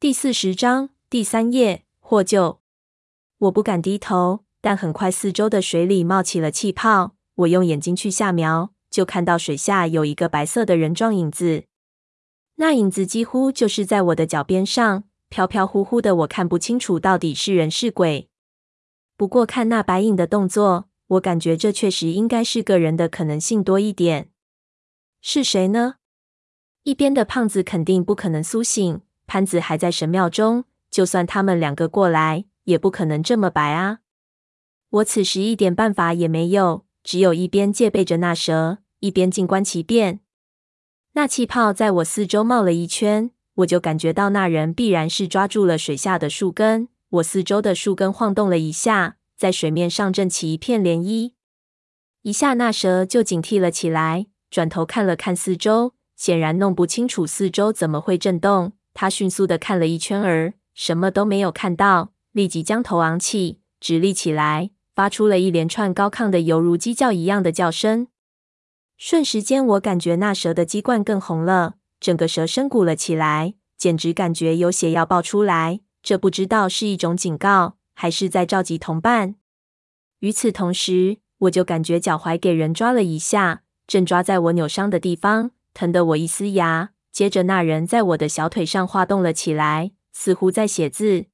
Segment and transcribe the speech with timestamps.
[0.00, 2.62] 第四十章第三页获救。
[3.36, 7.16] 我不敢低头，但很快四周的水里冒起了气泡。
[7.34, 11.64] 我用眼睛去下瞄，就看到水下有一个白色的人状影子。
[12.54, 18.30] 那影子几乎就是在我的脚边上，飘飘忽忽的，我看不清楚到底是人是鬼。
[19.18, 24.30] 不过看那白影的动作，我感觉这确实应该是个人的可能性多一点。
[25.20, 25.96] 是谁呢？
[26.84, 29.02] 一边的胖子肯定不可能苏醒。
[29.30, 34.00] 潘子还在神庙中，就算他们两个过来，也不可能这么白啊！
[34.90, 40.18] 我此时一点办法也没有，只有一边戒备着那蛇，一边静观其变。
[41.12, 46.88] 那气泡在我四周冒了一圈，我就感觉到那人必然是抓住了水下的树根。
[47.10, 51.34] 我四周的树根晃动了一下，在水面上震起一片涟漪。
[52.22, 58.72] 一下，那蛇就警惕了起来，转头看了看四周，显然弄不清楚四周怎么会震动。
[58.92, 68.08] 他迅速的看了一圈儿，什么都没有看到，立即将头昂起，直立起来，发出了一连串高亢的犹如鸡叫一样的叫声。
[68.96, 75.80] 瞬时间，我感觉那蛇的鸡冠更红了，整个蛇身鼓了起来，简直感觉有血要爆出来。
[76.02, 79.36] 这不知道是一种警告，还是在召集同伴。
[80.18, 86.90] 与此同时，我就感觉脚踝给人抓了一下，正抓在我扭伤的地方，疼得我一嘶牙。
[87.12, 91.26] 接着，那人在我的小腿上画动了起来，似乎在写字。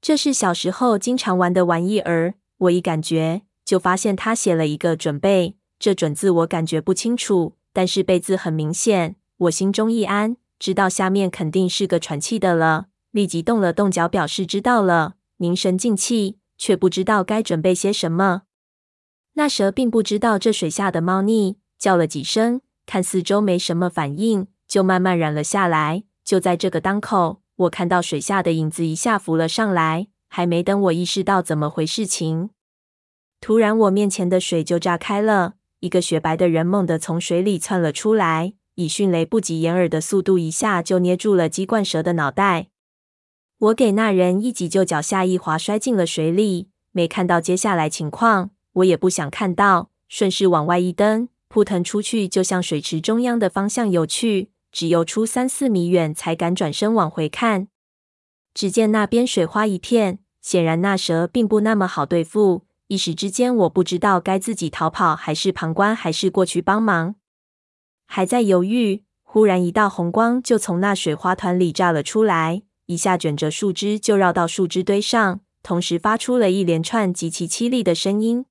[0.00, 2.34] 这是小时候经常玩的玩意儿。
[2.58, 5.56] 我一感觉，就发现他写了一个“准备”。
[5.78, 9.16] 这“准”字我感觉不清楚，但是“备”字很明显。
[9.36, 18.42] 我心中一安，知道下面肯定是个喘气的了，立即动了动脚，表示知道了，凝神静气，却不知道该准备些什么。
[19.34, 24.46] 那蛇并不知道这水下的猫腻，叫了几声，看四周没什么反应。
[24.74, 26.02] 就慢慢软了下来。
[26.24, 30.08] 就在这个当口，我看到水下的影子一下浮了上来。
[30.26, 32.50] 还没等我意识到怎么回事情，
[33.40, 42.66] 突然我面前的水就炸开了，一个雪白的人猛地从水里窜了出来，以迅雷不及掩耳的速度，一下就捏住了鸡冠蛇的脑袋。
[43.58, 46.70] 我给那人一急，就脚下一滑，摔进了水里。
[46.90, 54.50] 没看到接下来情况，我也不想看到，顺势往外一蹬，扑腾出去，就向水池中央的方向游去。
[54.74, 57.68] 只游出三四米远，才敢转身往回看。
[58.52, 62.66] 只见那边水花一片，显然那蛇并不那么好对付。
[62.88, 67.14] 一时之间，我不知道该自己逃跑，还是旁观，还是过去帮忙。
[68.06, 78.44] 还在犹豫，忽然一道红光就从那水花团里炸了出来，一下卷着树枝就绕到树枝堆上，同时发出了一连串极其凄厉的声音。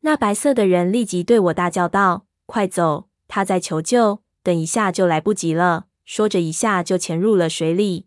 [0.00, 3.08] 那白色的人立即对我大叫道：“快走！
[3.26, 5.86] 他在求救！”等一下就来不及了。
[6.04, 8.06] 说着，一下就潜入了水里。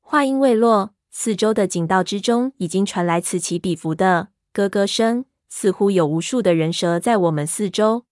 [0.00, 8.04] 话音未落，四周的井道之中已经传来此起彼伏的咯咯声，似乎有无数的人蛇在我们四周。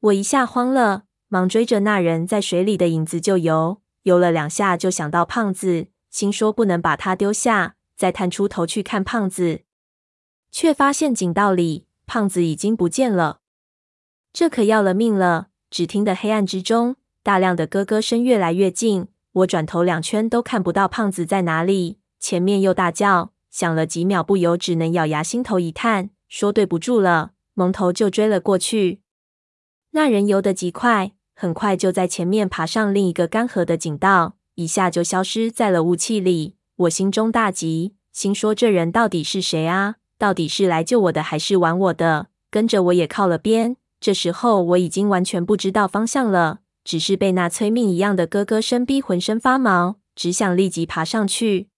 [0.00, 3.80] 我一下慌了，忙追着那人在水里的影子就游。
[4.04, 9.62] 游了两下，就想到胖子，心说不能把他丢下，再探出头去看胖子，
[10.50, 13.40] 却发现井道里胖子已经不见了。
[14.32, 15.48] 这可要了命了！
[15.74, 19.08] 只听得黑暗之中，大量的咯咯声越来越近。
[19.32, 29.00] 我转头两圈都看不到胖子在哪里，前面又大叫，想了几秒，不由只能咬牙心头一叹，说对不住了，蒙头就追了过去。
[29.90, 36.54] 那人游得极快，很快就在前面爬上另一个干涸的井道，一下就消失在了雾气里。
[36.76, 39.96] 我心中大急，心说这人到底是谁啊？
[40.16, 42.28] 到底是来救我的，还是玩我的？
[42.48, 43.76] 跟着我也靠了边。
[44.04, 51.70] 这时候我已经完全不知道方向了，只是被那催命一样的咯咯声逼浑身发毛，只想立即爬上去。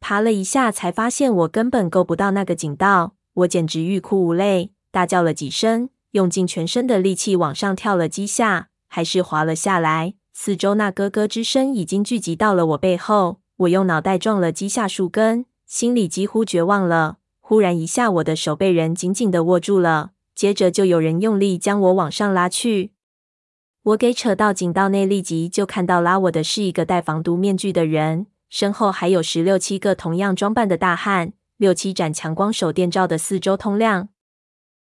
[0.00, 10.14] 爬了一下，才发现我根本够不到那个井道，我简直欲哭无泪，大叫了几声，用尽全身的力气往上跳了几下，还是滑了下来。
[10.32, 17.18] 四周那咯咯之声已经聚集到了我背后，我用脑袋撞了几下树根，心里几乎绝望了。
[17.38, 20.10] 忽然一下，我的手被人紧紧地握住了。
[20.36, 22.92] 接着就有人用力将我往上拉去，
[23.82, 34.10] 我给扯到井道内，立即就看到拉我的是一个戴防毒面具的人，身后还有十六七个同样装扮的大汉，六七盏强光手电照的四周通亮。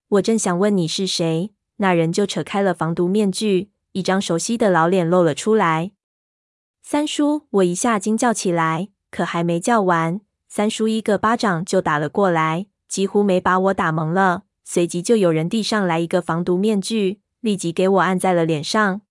[0.07, 5.91] 我正想问你是谁，那人就扯开了防毒面具，一张熟悉的老脸露了出来。
[6.81, 14.45] 三叔，我一下惊叫起来，可还没叫完，三叔一个巴掌就打了过来，几乎没把我打蒙了。
[14.67, 19.01] 随即就有人递上来一个防毒面具，立即给我按在了脸上。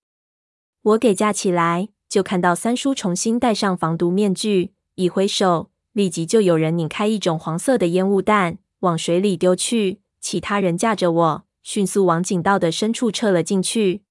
[0.83, 10.01] 我给架起来，就看到三叔重新戴上防毒面具，一挥手，立即就有人拧开一种黄色的烟雾弹，往水里丢去。
[10.21, 14.04] 其他人架着我，迅速往井道的深处撤了进去。